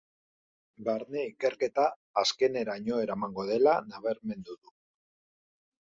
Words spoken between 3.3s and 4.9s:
dela nabarmendu du.